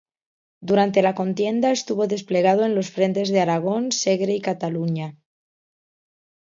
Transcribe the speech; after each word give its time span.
Durante 0.61 1.03
la 1.03 1.13
contienda 1.13 1.69
estuvo 1.71 2.07
desplegado 2.07 2.65
en 2.65 2.73
los 2.73 2.89
frentes 2.89 3.29
de 3.29 3.39
Aragón, 3.39 3.91
Segre 3.91 4.33
y 4.33 4.41
Cataluña. 4.41 5.15